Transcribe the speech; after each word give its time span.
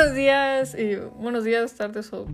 buenos 0.00 0.16
días, 0.16 0.74
y 0.78 0.96
buenos 0.96 1.44
días, 1.44 1.74
tardes 1.74 2.10
o 2.14 2.26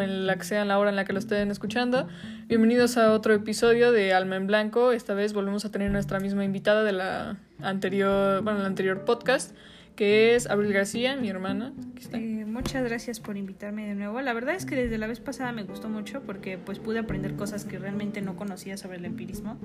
en 0.00 0.26
la 0.26 0.36
que 0.36 0.44
sea 0.44 0.64
la 0.64 0.78
hora 0.78 0.88
en 0.88 0.96
la 0.96 1.04
que 1.04 1.12
lo 1.12 1.18
estén 1.18 1.50
escuchando. 1.50 2.08
Bienvenidos 2.46 2.96
a 2.96 3.12
otro 3.12 3.34
episodio 3.34 3.92
de 3.92 4.14
Alma 4.14 4.36
en 4.36 4.46
Blanco. 4.46 4.92
Esta 4.92 5.12
vez 5.12 5.34
volvemos 5.34 5.66
a 5.66 5.70
tener 5.70 5.90
nuestra 5.90 6.18
misma 6.18 6.46
invitada 6.46 6.84
de 6.84 6.92
la 6.92 7.36
anterior, 7.60 8.42
bueno, 8.42 8.60
el 8.60 8.64
anterior 8.64 9.04
podcast, 9.04 9.54
que 9.96 10.34
es 10.34 10.46
Abril 10.46 10.72
García, 10.72 11.14
mi 11.16 11.28
hermana. 11.28 11.74
Aquí 11.92 12.04
está. 12.04 12.16
Eh, 12.16 12.46
muchas 12.46 12.82
gracias 12.84 13.20
por 13.20 13.36
invitarme 13.36 13.86
de 13.86 13.94
nuevo. 13.94 14.22
La 14.22 14.32
verdad 14.32 14.54
es 14.54 14.64
que 14.64 14.74
desde 14.74 14.96
la 14.96 15.08
vez 15.08 15.20
pasada 15.20 15.52
me 15.52 15.64
gustó 15.64 15.90
mucho 15.90 16.22
porque 16.22 16.56
pues 16.56 16.78
pude 16.78 17.00
aprender 17.00 17.36
cosas 17.36 17.66
que 17.66 17.78
realmente 17.78 18.22
no 18.22 18.34
conocía 18.34 18.78
sobre 18.78 18.96
el 18.96 19.04
empirismo. 19.04 19.58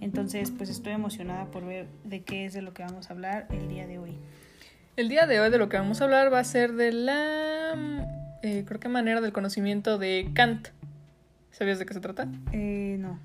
Entonces 0.00 0.52
pues 0.56 0.70
estoy 0.70 0.94
emocionada 0.94 1.50
por 1.50 1.66
ver 1.66 1.88
de 2.04 2.22
qué 2.22 2.46
es 2.46 2.54
de 2.54 2.62
lo 2.62 2.72
que 2.72 2.82
vamos 2.82 3.10
a 3.10 3.12
hablar 3.12 3.46
el 3.50 3.68
día 3.68 3.86
de 3.86 3.98
hoy. 3.98 4.16
El 4.96 5.10
día 5.10 5.26
de 5.26 5.40
hoy 5.40 5.50
de 5.50 5.58
lo 5.58 5.68
que 5.68 5.76
vamos 5.76 6.00
a 6.00 6.04
hablar 6.04 6.32
va 6.32 6.38
a 6.38 6.44
ser 6.44 6.72
de 6.72 6.90
la, 6.90 7.74
eh, 8.42 8.64
creo 8.66 8.80
que 8.80 8.88
manera 8.88 9.20
del 9.20 9.30
conocimiento 9.30 9.98
de 9.98 10.30
Kant. 10.32 10.68
¿Sabías 11.50 11.78
de 11.78 11.84
qué 11.84 11.92
se 11.92 12.00
trata? 12.00 12.26
Eh, 12.52 12.96
no. 12.98 13.20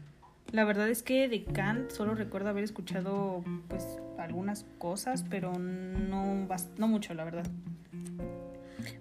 La 0.52 0.66
verdad 0.66 0.90
es 0.90 1.02
que 1.02 1.30
de 1.30 1.46
Kant 1.46 1.92
solo 1.92 2.14
recuerdo 2.14 2.50
haber 2.50 2.66
escuchado 2.66 3.42
pues 3.70 3.88
algunas 4.20 4.66
cosas, 4.80 5.24
pero 5.30 5.58
no, 5.60 6.46
no 6.78 6.88
mucho, 6.90 7.14
la 7.14 7.24
verdad. 7.24 7.46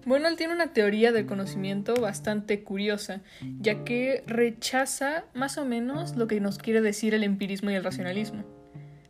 Bueno, 0.06 0.28
él 0.28 0.36
tiene 0.36 0.54
una 0.54 0.72
teoría 0.72 1.10
del 1.10 1.26
conocimiento 1.26 1.96
bastante 1.96 2.62
curiosa, 2.62 3.20
ya 3.58 3.82
que 3.82 4.22
rechaza 4.28 5.24
más 5.34 5.58
o 5.58 5.64
menos 5.64 6.14
lo 6.14 6.28
que 6.28 6.38
nos 6.38 6.58
quiere 6.58 6.82
decir 6.82 7.14
el 7.14 7.24
empirismo 7.24 7.72
y 7.72 7.74
el 7.74 7.82
racionalismo. 7.82 8.44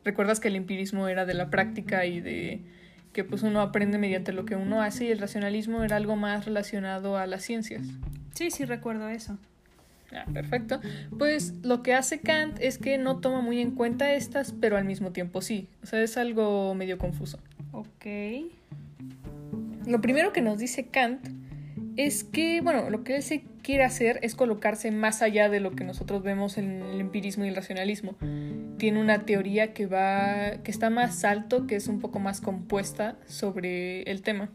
¿Recuerdas 0.02 0.40
que 0.40 0.48
el 0.48 0.56
empirismo 0.56 1.08
era 1.08 1.26
de 1.26 1.34
la 1.34 1.50
práctica 1.50 2.06
y 2.06 2.20
de 2.20 2.64
que 3.12 3.24
pues 3.24 3.42
uno 3.42 3.60
aprende 3.60 3.98
mediante 3.98 4.32
lo 4.32 4.44
que 4.44 4.56
uno 4.56 4.82
hace 4.82 5.06
y 5.06 5.10
el 5.10 5.18
racionalismo 5.18 5.82
era 5.82 5.96
algo 5.96 6.16
más 6.16 6.44
relacionado 6.44 7.16
a 7.16 7.26
las 7.26 7.42
ciencias? 7.42 7.86
Sí, 8.34 8.50
sí 8.50 8.64
recuerdo 8.64 9.08
eso. 9.08 9.38
Ah, 10.12 10.24
perfecto. 10.32 10.80
Pues 11.18 11.54
lo 11.62 11.82
que 11.82 11.94
hace 11.94 12.20
Kant 12.20 12.58
es 12.60 12.78
que 12.78 12.98
no 12.98 13.18
toma 13.18 13.40
muy 13.40 13.60
en 13.60 13.72
cuenta 13.72 14.12
estas, 14.12 14.52
pero 14.52 14.76
al 14.76 14.84
mismo 14.84 15.12
tiempo 15.12 15.40
sí. 15.40 15.68
O 15.82 15.86
sea, 15.86 16.02
es 16.02 16.16
algo 16.16 16.74
medio 16.74 16.98
confuso. 16.98 17.38
Ok. 17.72 18.06
Lo 19.86 20.00
primero 20.00 20.32
que 20.32 20.40
nos 20.40 20.58
dice 20.58 20.88
Kant 20.88 21.28
es 22.06 22.24
que, 22.24 22.60
bueno, 22.62 22.88
lo 22.88 23.04
que 23.04 23.16
él 23.16 23.22
se 23.22 23.44
quiere 23.62 23.84
hacer 23.84 24.18
es 24.22 24.34
colocarse 24.34 24.90
más 24.90 25.20
allá 25.20 25.48
de 25.48 25.60
lo 25.60 25.72
que 25.72 25.84
nosotros 25.84 26.22
vemos 26.22 26.56
en 26.56 26.82
el 26.82 27.00
empirismo 27.00 27.44
y 27.44 27.48
el 27.48 27.56
racionalismo. 27.56 28.16
Tiene 28.78 29.00
una 29.00 29.26
teoría 29.26 29.74
que 29.74 29.86
va, 29.86 30.62
que 30.62 30.70
está 30.70 30.88
más 30.88 31.24
alto, 31.24 31.66
que 31.66 31.76
es 31.76 31.88
un 31.88 32.00
poco 32.00 32.18
más 32.18 32.40
compuesta 32.40 33.16
sobre 33.26 34.02
el 34.04 34.22
tema. 34.22 34.48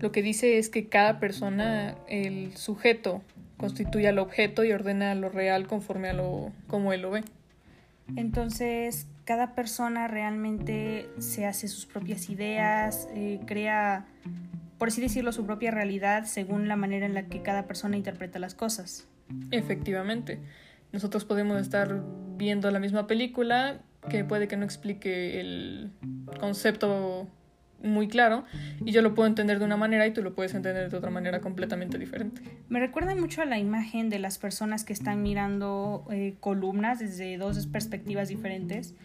Lo 0.00 0.10
que 0.10 0.22
dice 0.22 0.58
es 0.58 0.68
que 0.68 0.88
cada 0.88 1.20
persona, 1.20 1.96
el 2.08 2.56
sujeto, 2.56 3.22
constituye 3.56 4.08
al 4.08 4.18
objeto 4.18 4.64
y 4.64 4.72
ordena 4.72 5.14
lo 5.14 5.28
real 5.28 5.68
conforme 5.68 6.08
a 6.08 6.12
lo 6.12 6.50
como 6.66 6.92
él 6.92 7.02
lo 7.02 7.12
ve. 7.12 7.22
Entonces, 8.16 9.06
cada 9.24 9.54
persona 9.54 10.08
realmente 10.08 11.08
se 11.18 11.46
hace 11.46 11.68
sus 11.68 11.86
propias 11.86 12.28
ideas, 12.28 13.08
eh, 13.14 13.38
crea, 13.46 14.06
por 14.82 14.88
así 14.88 15.00
decirlo, 15.00 15.30
su 15.30 15.46
propia 15.46 15.70
realidad 15.70 16.24
según 16.24 16.66
la 16.66 16.74
manera 16.74 17.06
en 17.06 17.14
la 17.14 17.28
que 17.28 17.40
cada 17.40 17.68
persona 17.68 17.96
interpreta 17.96 18.40
las 18.40 18.56
cosas. 18.56 19.06
Efectivamente. 19.52 20.40
Nosotros 20.90 21.24
podemos 21.24 21.60
estar 21.60 22.02
viendo 22.36 22.68
la 22.72 22.80
misma 22.80 23.06
película 23.06 23.80
que 24.10 24.24
puede 24.24 24.48
que 24.48 24.56
no 24.56 24.64
explique 24.64 25.38
el 25.38 25.92
concepto 26.40 27.28
muy 27.80 28.08
claro 28.08 28.42
y 28.84 28.90
yo 28.90 29.02
lo 29.02 29.14
puedo 29.14 29.28
entender 29.28 29.60
de 29.60 29.66
una 29.66 29.76
manera 29.76 30.04
y 30.04 30.12
tú 30.12 30.20
lo 30.20 30.34
puedes 30.34 30.52
entender 30.52 30.90
de 30.90 30.96
otra 30.96 31.12
manera 31.12 31.40
completamente 31.40 31.96
diferente. 31.96 32.42
Me 32.68 32.80
recuerda 32.80 33.14
mucho 33.14 33.40
a 33.40 33.44
la 33.44 33.60
imagen 33.60 34.10
de 34.10 34.18
las 34.18 34.38
personas 34.38 34.82
que 34.82 34.92
están 34.92 35.22
mirando 35.22 36.08
eh, 36.10 36.34
columnas 36.40 36.98
desde 36.98 37.38
dos 37.38 37.68
perspectivas 37.68 38.30
diferentes. 38.30 38.96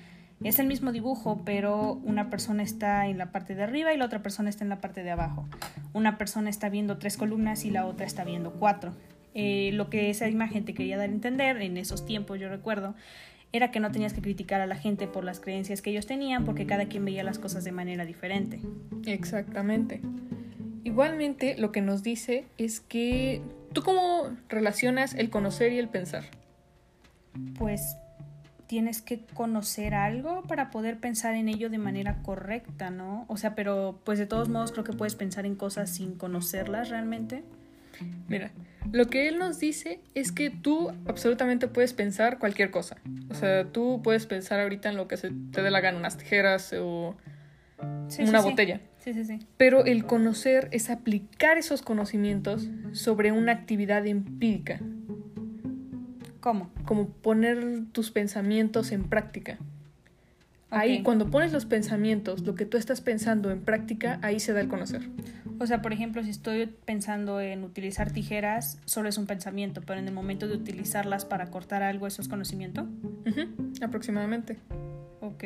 Es 0.44 0.60
el 0.60 0.68
mismo 0.68 0.92
dibujo, 0.92 1.42
pero 1.46 1.94
una 2.04 2.30
persona 2.30 2.62
está 2.62 3.08
en 3.08 3.18
la 3.18 3.32
parte 3.32 3.56
de 3.56 3.64
arriba 3.64 3.94
y 3.94 3.98
la 3.98 4.06
otra 4.06 4.22
persona 4.22 4.50
está 4.50 4.64
en 4.64 4.70
la 4.70 4.82
parte 4.82 5.04
de 5.04 5.12
abajo. 5.12 5.48
Una 5.94 6.18
persona 6.18 6.50
está 6.50 6.70
viendo 6.70 6.98
tres 6.98 7.18
columnas 7.18 7.66
y 7.66 7.72
la 7.72 7.86
otra 7.86 8.06
está 8.06 8.24
viendo 8.24 8.52
cuatro. 8.52 8.94
Eh, 9.34 9.72
lo 9.74 9.90
que 9.90 10.10
esa 10.10 10.28
imagen 10.30 10.64
te 10.64 10.74
quería 10.74 10.98
dar 10.98 11.10
a 11.10 11.12
entender 11.12 11.62
en 11.62 11.78
esos 11.78 12.06
tiempos, 12.06 12.40
yo 12.40 12.50
recuerdo, 12.50 12.94
era 13.52 13.72
que 13.72 13.80
no 13.80 13.92
tenías 13.92 14.14
que 14.14 14.22
criticar 14.22 14.62
a 14.62 14.68
la 14.68 14.76
gente 14.76 15.08
por 15.08 15.24
las 15.24 15.40
creencias 15.40 15.82
que 15.82 15.90
ellos 15.90 16.06
tenían, 16.06 16.46
porque 16.46 16.66
cada 16.66 16.86
quien 16.86 17.06
veía 17.06 17.24
las 17.24 17.40
cosas 17.40 17.64
de 17.64 17.72
manera 17.72 18.06
diferente. 18.06 18.60
Exactamente. 19.06 20.02
Igualmente, 20.84 21.58
lo 21.58 21.72
que 21.72 21.82
nos 21.82 22.04
dice 22.04 22.46
es 22.58 22.80
que 22.80 23.42
tú 23.74 23.84
cómo 23.84 24.36
relacionas 24.50 25.16
el 25.16 25.30
conocer 25.30 25.72
y 25.72 25.80
el 25.80 25.90
pensar. 25.90 26.26
Pues 27.58 27.98
tienes 28.68 29.02
que 29.02 29.20
conocer 29.34 29.94
algo 29.96 30.44
para 30.44 30.70
poder 30.70 30.98
pensar 31.00 31.36
en 31.36 31.48
ello 31.50 31.70
de 31.70 31.78
manera 31.78 32.22
correcta, 32.22 32.90
¿no? 32.90 33.26
O 33.30 33.38
sea, 33.38 33.56
pero 33.56 34.00
pues 34.04 34.20
de 34.20 34.26
todos 34.26 34.50
modos 34.50 34.72
creo 34.72 34.84
que 34.84 34.94
puedes 34.94 35.16
pensar 35.16 35.46
en 35.46 35.56
cosas 35.56 35.90
sin 35.90 36.16
conocerlas 36.16 36.90
realmente. 36.90 37.44
Mira, 38.28 38.52
lo 38.92 39.08
que 39.08 39.28
él 39.28 39.40
nos 39.40 39.60
dice 39.60 40.00
es 40.14 40.32
que 40.32 40.50
tú 40.50 40.92
absolutamente 41.08 41.68
puedes 41.68 41.94
pensar 41.94 42.38
cualquier 42.38 42.70
cosa. 42.70 42.98
O 43.30 43.34
sea, 43.34 43.66
tú 43.66 44.02
puedes 44.04 44.26
pensar 44.28 44.60
ahorita 44.60 44.90
en 44.90 44.98
lo 44.98 45.08
que 45.08 45.18
se 45.18 45.32
te 45.52 45.62
dé 45.62 45.72
la 45.72 45.80
gana, 45.82 45.98
unas 45.98 46.18
tijeras 46.18 46.74
o 46.78 47.16
Sí, 48.10 48.24
una 48.24 48.40
sí, 48.40 48.44
sí. 48.46 48.50
botella. 48.50 48.82
Sí, 49.00 49.14
sí, 49.14 49.26
sí. 49.26 49.40
Pero 49.58 49.86
el 49.86 50.06
conocer 50.06 50.68
es 50.72 50.90
aplicar 50.90 51.58
esos 51.58 51.82
conocimientos 51.82 52.68
sobre 52.92 53.32
una 53.32 53.52
actividad 53.54 54.06
empírica, 54.06 54.80
¿Cómo? 56.40 56.72
como 56.86 57.10
poner 57.10 57.86
tus 57.92 58.12
pensamientos 58.12 58.92
en 58.92 59.04
práctica. 59.04 59.58
Ahí, 60.70 61.02
cuando 61.02 61.30
pones 61.30 61.54
los 61.54 61.66
pensamientos, 61.66 62.42
lo 62.42 62.56
que 62.56 62.66
tú 62.66 62.76
estás 62.78 63.00
pensando 63.00 63.52
en 63.52 63.62
práctica, 63.62 64.20
ahí 64.22 64.40
se 64.42 64.52
da 64.52 64.60
el 64.60 64.68
conocer. 64.68 65.02
O 65.60 65.66
sea, 65.66 65.82
por 65.82 65.94
ejemplo, 65.94 66.24
si 66.24 66.30
estoy 66.30 66.66
pensando 66.66 67.40
en 67.40 67.64
utilizar 67.64 68.12
tijeras, 68.12 68.78
solo 68.84 69.08
es 69.08 69.18
un 69.18 69.28
pensamiento, 69.28 69.82
pero 69.82 70.00
en 70.00 70.08
el 70.08 70.14
momento 70.14 70.48
de 70.48 70.56
utilizarlas 70.56 71.24
para 71.24 71.52
cortar 71.52 71.84
algo, 71.84 72.06
¿eso 72.06 72.22
es 72.22 72.28
conocimiento? 72.28 72.86
Ujú, 73.26 73.72
aproximadamente. 73.82 74.58
Ok. 75.22 75.44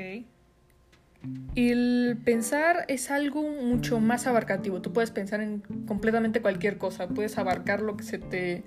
Y 1.53 1.69
el 1.69 2.17
pensar 2.25 2.85
es 2.87 3.11
algo 3.11 3.43
mucho 3.43 3.99
más 3.99 4.25
abarcativo. 4.25 4.81
Tú 4.81 4.91
puedes 4.91 5.11
pensar 5.11 5.39
en 5.41 5.59
completamente 5.85 6.41
cualquier 6.41 6.79
cosa. 6.79 7.07
Puedes 7.07 7.37
abarcar 7.37 7.81
lo 7.81 7.95
que 7.95 8.03
se 8.03 8.17
te 8.17 8.63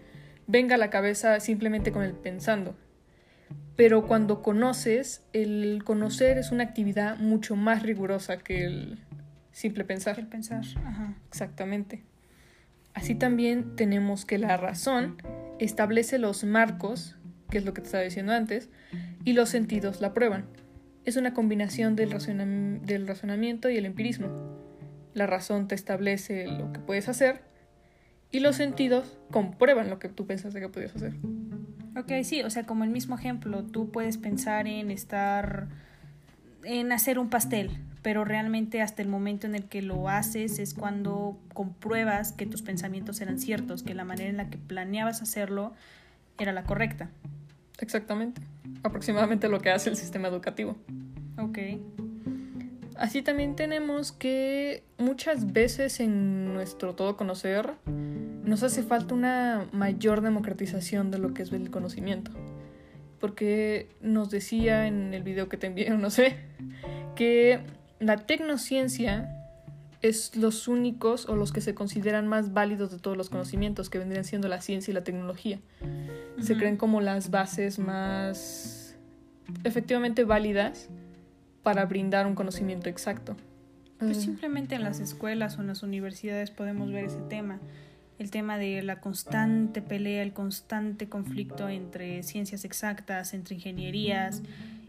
venga 0.46 0.74
a 0.74 0.78
la 0.78 0.90
cabeza 0.90 1.40
simplemente 1.40 1.92
con 1.92 2.02
el 2.02 2.12
pensando. 2.12 2.76
Pero 3.76 4.06
cuando 4.06 4.42
conoces, 4.42 5.24
el 5.32 5.82
conocer 5.84 6.38
es 6.38 6.52
una 6.52 6.62
actividad 6.64 7.18
mucho 7.18 7.56
más 7.56 7.82
rigurosa 7.82 8.38
que 8.38 8.64
el 8.64 9.00
simple 9.52 9.82
El 9.82 9.86
pensar. 9.88 10.28
pensar. 10.28 10.62
Ajá. 10.84 11.14
Exactamente. 11.28 12.04
Así 12.94 13.14
también 13.16 13.74
tenemos 13.74 14.24
que 14.24 14.38
la 14.38 14.56
razón 14.56 15.16
establece 15.58 16.18
los 16.18 16.44
marcos, 16.44 17.16
que 17.50 17.58
es 17.58 17.64
lo 17.64 17.74
que 17.74 17.80
te 17.80 17.86
estaba 17.86 18.04
diciendo 18.04 18.32
antes, 18.32 18.70
y 19.24 19.32
los 19.32 19.48
sentidos 19.48 20.00
la 20.00 20.14
prueban. 20.14 20.46
Es 21.04 21.16
una 21.16 21.34
combinación 21.34 21.96
del, 21.96 22.12
razonam- 22.12 22.80
del 22.82 23.06
razonamiento 23.08 23.68
y 23.68 23.76
el 23.76 23.86
empirismo. 23.86 24.28
La 25.14 25.26
razón 25.26 25.66
te 25.68 25.74
establece 25.74 26.46
lo 26.46 26.72
que 26.72 26.78
puedes 26.80 27.08
hacer 27.08 27.42
y 28.34 28.40
los 28.40 28.56
sentidos 28.56 29.16
comprueban 29.30 29.88
lo 29.88 30.00
que 30.00 30.08
tú 30.08 30.26
pensaste 30.26 30.58
que 30.58 30.68
podías 30.68 30.94
hacer. 30.96 31.14
Ok, 31.96 32.10
sí, 32.24 32.42
o 32.42 32.50
sea, 32.50 32.66
como 32.66 32.82
el 32.82 32.90
mismo 32.90 33.16
ejemplo, 33.16 33.62
tú 33.62 33.90
puedes 33.90 34.18
pensar 34.18 34.66
en 34.66 34.90
estar, 34.90 35.68
en 36.64 36.90
hacer 36.90 37.20
un 37.20 37.30
pastel, 37.30 37.70
pero 38.02 38.24
realmente 38.24 38.82
hasta 38.82 39.02
el 39.02 39.08
momento 39.08 39.46
en 39.46 39.54
el 39.54 39.66
que 39.66 39.82
lo 39.82 40.08
haces 40.08 40.58
es 40.58 40.74
cuando 40.74 41.38
compruebas 41.52 42.32
que 42.32 42.44
tus 42.44 42.62
pensamientos 42.62 43.20
eran 43.20 43.38
ciertos, 43.38 43.84
que 43.84 43.94
la 43.94 44.04
manera 44.04 44.30
en 44.30 44.36
la 44.36 44.50
que 44.50 44.58
planeabas 44.58 45.22
hacerlo 45.22 45.72
era 46.36 46.52
la 46.52 46.64
correcta. 46.64 47.10
Exactamente. 47.78 48.42
Aproximadamente 48.82 49.48
lo 49.48 49.60
que 49.60 49.70
hace 49.70 49.90
el 49.90 49.96
sistema 49.96 50.26
educativo. 50.26 50.76
Ok. 51.38 51.58
Así 52.96 53.22
también 53.22 53.54
tenemos 53.54 54.10
que 54.10 54.82
muchas 54.98 55.52
veces 55.52 56.00
en 56.00 56.52
nuestro 56.52 56.94
todo 56.94 57.16
conocer 57.16 57.74
nos 58.44 58.62
hace 58.62 58.82
falta 58.82 59.14
una 59.14 59.66
mayor 59.72 60.20
democratización 60.20 61.10
de 61.10 61.18
lo 61.18 61.34
que 61.34 61.42
es 61.42 61.52
el 61.52 61.70
conocimiento. 61.70 62.30
Porque 63.20 63.88
nos 64.00 64.30
decía 64.30 64.86
en 64.86 65.14
el 65.14 65.22
video 65.22 65.48
que 65.48 65.56
te 65.56 65.66
envié, 65.66 65.90
no 65.98 66.10
sé, 66.10 66.36
que 67.16 67.60
la 68.00 68.18
tecnociencia 68.26 69.40
es 70.02 70.36
los 70.36 70.68
únicos 70.68 71.26
o 71.30 71.34
los 71.34 71.50
que 71.50 71.62
se 71.62 71.74
consideran 71.74 72.28
más 72.28 72.52
válidos 72.52 72.90
de 72.90 72.98
todos 72.98 73.16
los 73.16 73.30
conocimientos 73.30 73.88
que 73.88 73.98
vendrían 73.98 74.24
siendo 74.24 74.48
la 74.48 74.60
ciencia 74.60 74.90
y 74.90 74.94
la 74.94 75.02
tecnología. 75.02 75.60
Se 76.40 76.56
creen 76.56 76.76
como 76.76 77.00
las 77.00 77.30
bases 77.30 77.78
más 77.78 78.96
efectivamente 79.62 80.24
válidas 80.24 80.90
para 81.62 81.86
brindar 81.86 82.26
un 82.26 82.34
conocimiento 82.34 82.90
exacto. 82.90 83.34
Pues 83.98 84.18
simplemente 84.18 84.74
en 84.74 84.82
las 84.82 85.00
escuelas 85.00 85.56
o 85.56 85.62
en 85.62 85.68
las 85.68 85.82
universidades 85.82 86.50
podemos 86.50 86.92
ver 86.92 87.04
ese 87.04 87.20
tema. 87.30 87.60
El 88.18 88.30
tema 88.30 88.58
de 88.58 88.82
la 88.82 89.00
constante 89.00 89.82
pelea, 89.82 90.22
el 90.22 90.32
constante 90.32 91.08
conflicto 91.08 91.68
entre 91.68 92.22
ciencias 92.22 92.64
exactas, 92.64 93.34
entre 93.34 93.56
ingenierías 93.56 94.42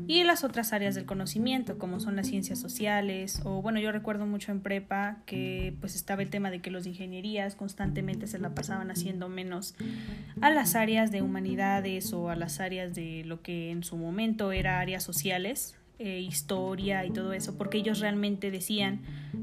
y 0.08 0.24
las 0.24 0.44
otras 0.44 0.74
áreas 0.74 0.94
del 0.94 1.06
conocimiento, 1.06 1.80
como 1.80 2.00
son 2.00 2.16
las 2.16 2.28
ciencias 2.28 2.60
sociales. 2.60 3.42
O 3.44 3.62
bueno, 3.64 3.80
yo 3.80 3.92
recuerdo 3.92 4.28
mucho 4.28 4.52
en 4.52 4.60
prepa 4.60 5.18
que 5.26 5.76
pues 5.80 5.96
estaba 5.96 6.22
el 6.22 6.30
tema 6.30 6.52
de 6.52 6.62
que 6.62 6.70
los 6.70 6.86
ingenierías 6.86 7.56
constantemente 7.56 8.28
se 8.28 8.38
la 8.38 8.54
pasaban 8.54 8.92
haciendo 8.92 9.28
menos 9.28 9.74
a 10.42 10.52
las 10.52 10.76
áreas 10.76 11.12
de 11.12 11.24
humanidades 11.24 12.14
o 12.14 12.30
a 12.30 12.36
las 12.36 12.60
áreas 12.60 12.94
de 12.94 13.24
lo 13.26 13.42
que 13.42 13.72
en 13.72 13.84
su 13.84 13.98
momento 13.98 14.52
era 14.52 14.80
áreas 14.80 15.04
sociales 15.04 15.76
eh, 15.98 16.20
historia 16.20 17.06
y 17.06 17.12
todo 17.12 17.32
eso, 17.32 17.58
porque 17.58 17.78
ellos 17.78 18.02
realmente 18.02 18.52
decían 18.52 19.00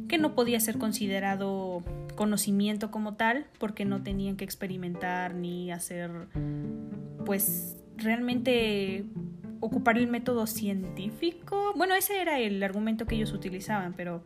que 0.06 0.18
no 0.18 0.34
podía 0.34 0.60
ser 0.60 0.76
considerado 0.76 1.82
conocimiento 2.14 2.90
como 2.90 3.14
tal, 3.14 3.46
porque 3.58 3.84
no 3.84 4.02
tenían 4.02 4.36
que 4.36 4.44
experimentar 4.44 5.34
ni 5.34 5.72
hacer, 5.72 6.10
pues 7.24 7.76
realmente 7.96 9.04
ocupar 9.60 9.98
el 9.98 10.08
método 10.08 10.46
científico. 10.46 11.72
Bueno, 11.76 11.94
ese 11.94 12.20
era 12.20 12.38
el 12.38 12.62
argumento 12.62 13.06
que 13.06 13.14
ellos 13.14 13.32
utilizaban, 13.32 13.94
pero 13.94 14.24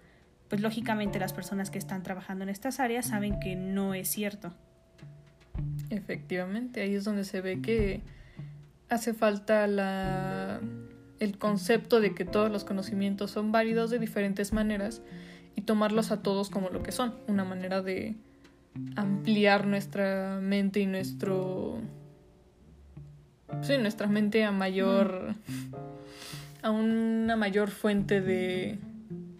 pues 0.48 0.60
lógicamente 0.62 1.18
las 1.18 1.32
personas 1.32 1.70
que 1.70 1.78
están 1.78 2.02
trabajando 2.02 2.44
en 2.44 2.48
estas 2.48 2.80
áreas 2.80 3.06
saben 3.06 3.38
que 3.40 3.56
no 3.56 3.94
es 3.94 4.08
cierto. 4.08 4.52
Efectivamente, 5.90 6.80
ahí 6.80 6.94
es 6.94 7.04
donde 7.04 7.24
se 7.24 7.40
ve 7.40 7.60
que 7.60 8.02
hace 8.88 9.14
falta 9.14 9.66
la 9.66 10.60
el 11.18 11.38
concepto 11.38 12.00
de 12.00 12.14
que 12.14 12.24
todos 12.24 12.50
los 12.50 12.64
conocimientos 12.64 13.30
son 13.30 13.52
válidos 13.52 13.90
de 13.90 13.98
diferentes 13.98 14.52
maneras 14.52 15.02
y 15.56 15.62
tomarlos 15.62 16.12
a 16.12 16.22
todos 16.22 16.50
como 16.50 16.70
lo 16.70 16.82
que 16.82 16.92
son, 16.92 17.14
una 17.26 17.44
manera 17.44 17.82
de 17.82 18.14
ampliar 18.94 19.66
nuestra 19.66 20.38
mente 20.40 20.80
y 20.80 20.86
nuestro 20.86 21.80
sí, 23.62 23.78
nuestra 23.78 24.06
mente 24.06 24.44
a 24.44 24.52
mayor 24.52 25.34
a 26.62 26.70
una 26.70 27.36
mayor 27.36 27.70
fuente 27.70 28.20
de, 28.20 28.78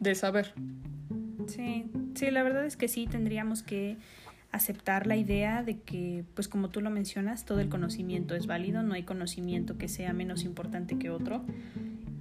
de 0.00 0.14
saber. 0.14 0.54
Sí, 1.46 1.90
sí, 2.14 2.30
la 2.30 2.42
verdad 2.42 2.64
es 2.64 2.76
que 2.76 2.88
sí 2.88 3.06
tendríamos 3.06 3.62
que 3.62 3.96
aceptar 4.52 5.06
la 5.06 5.16
idea 5.16 5.62
de 5.62 5.80
que, 5.80 6.24
pues 6.34 6.48
como 6.48 6.70
tú 6.70 6.80
lo 6.80 6.90
mencionas, 6.90 7.44
todo 7.44 7.60
el 7.60 7.68
conocimiento 7.68 8.34
es 8.34 8.46
válido, 8.46 8.82
no 8.82 8.94
hay 8.94 9.02
conocimiento 9.02 9.76
que 9.76 9.88
sea 9.88 10.12
menos 10.12 10.44
importante 10.44 10.98
que 10.98 11.10
otro. 11.10 11.44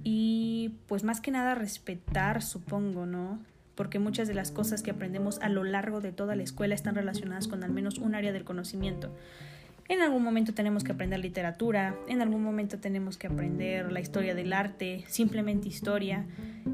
Y 0.04 0.74
pues 0.86 1.02
más 1.02 1.20
que 1.20 1.30
nada 1.30 1.54
respetar, 1.54 2.42
supongo, 2.42 3.06
¿no? 3.06 3.40
Porque 3.76 4.00
muchas 4.00 4.26
de 4.26 4.34
las 4.34 4.50
cosas 4.50 4.82
que 4.82 4.90
aprendemos 4.90 5.38
a 5.40 5.48
lo 5.48 5.62
largo 5.62 6.00
de 6.00 6.10
toda 6.10 6.34
la 6.34 6.42
escuela 6.42 6.74
están 6.74 6.96
relacionadas 6.96 7.46
con 7.46 7.62
al 7.62 7.70
menos 7.70 7.98
un 7.98 8.16
área 8.16 8.32
del 8.32 8.42
conocimiento. 8.42 9.12
En 9.88 10.00
algún 10.00 10.24
momento 10.24 10.52
tenemos 10.52 10.82
que 10.82 10.90
aprender 10.90 11.20
literatura, 11.20 11.94
en 12.08 12.20
algún 12.20 12.42
momento 12.42 12.78
tenemos 12.78 13.16
que 13.16 13.28
aprender 13.28 13.92
la 13.92 14.00
historia 14.00 14.34
del 14.34 14.52
arte, 14.52 15.04
simplemente 15.06 15.68
historia. 15.68 16.26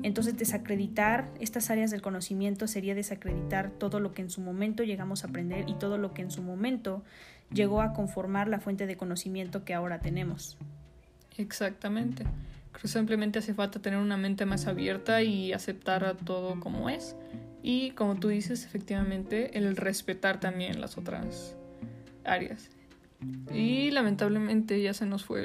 Entonces 0.02 0.38
desacreditar 0.38 1.28
estas 1.38 1.68
áreas 1.68 1.90
del 1.90 2.00
conocimiento 2.00 2.66
sería 2.66 2.94
desacreditar 2.94 3.70
todo 3.70 4.00
lo 4.00 4.14
que 4.14 4.22
en 4.22 4.30
su 4.30 4.40
momento 4.40 4.82
llegamos 4.82 5.24
a 5.24 5.26
aprender 5.26 5.68
y 5.68 5.74
todo 5.74 5.98
lo 5.98 6.14
que 6.14 6.22
en 6.22 6.30
su 6.30 6.42
momento 6.42 7.02
llegó 7.52 7.82
a 7.82 7.92
conformar 7.92 8.48
la 8.48 8.60
fuente 8.60 8.86
de 8.86 8.96
conocimiento 8.96 9.62
que 9.62 9.74
ahora 9.74 10.00
tenemos. 10.00 10.56
Exactamente. 11.36 12.24
Creo 12.72 12.82
que 12.82 12.88
simplemente 12.88 13.38
hace 13.38 13.54
falta 13.54 13.80
tener 13.80 13.98
una 13.98 14.16
mente 14.16 14.46
más 14.46 14.66
abierta 14.66 15.22
y 15.22 15.52
aceptar 15.52 16.04
a 16.04 16.14
todo 16.14 16.58
como 16.58 16.88
es. 16.88 17.16
Y 17.62 17.92
como 17.92 18.16
tú 18.16 18.28
dices, 18.28 18.64
efectivamente, 18.64 19.56
el 19.56 19.76
respetar 19.76 20.40
también 20.40 20.80
las 20.80 20.98
otras 20.98 21.56
áreas. 22.24 22.70
Y 23.52 23.90
lamentablemente 23.90 24.82
ya 24.82 24.94
se 24.94 25.06
nos 25.06 25.24
fue 25.24 25.44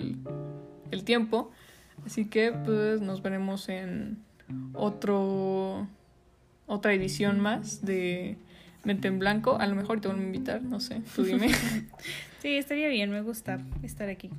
el, 0.92 1.04
tiempo. 1.04 1.52
Así 2.06 2.26
que 2.26 2.52
pues 2.52 3.02
nos 3.02 3.22
veremos 3.22 3.70
en 3.70 4.24
otro 4.74 5.88
otra 6.66 6.94
edición 6.94 7.40
más 7.40 7.86
de 7.86 8.38
Mente 8.84 9.08
en 9.08 9.20
Blanco. 9.20 9.58
A 9.60 9.68
lo 9.68 9.76
mejor 9.76 10.02
te 10.02 10.08
voy 10.08 10.20
a 10.20 10.24
invitar, 10.24 10.64
no 10.64 10.80
sé, 10.80 11.02
tú 11.16 11.24
dime. 11.24 11.50
sí, 12.42 12.58
estaría 12.58 12.88
bien, 12.88 13.12
me 13.12 13.22
gusta 13.22 13.60
estar 13.84 14.10
aquí. 14.10 14.32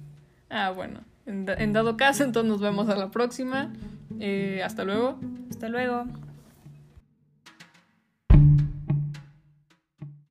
Ah, 0.50 0.70
bueno. 0.70 1.00
En, 1.28 1.72
dado 1.74 1.96
caso, 1.98 2.24
entonces 2.24 2.50
nos 2.50 2.60
vemos 2.60 2.88
a 2.88 2.96
la 2.96 3.10
próxima. 3.10 3.70
Eh, 4.18 4.62
hasta 4.64 4.84
luego. 4.84 5.20
Hasta 5.50 5.68
luego. 5.68 6.06